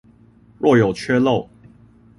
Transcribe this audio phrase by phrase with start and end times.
[0.57, 1.47] 若有缺漏